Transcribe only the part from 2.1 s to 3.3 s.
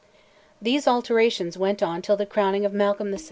the crowning of Malcolm II.